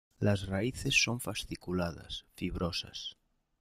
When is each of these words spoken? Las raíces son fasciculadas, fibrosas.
Las 0.17 0.47
raíces 0.47 0.95
son 0.99 1.19
fasciculadas, 1.19 2.25
fibrosas. 2.33 3.17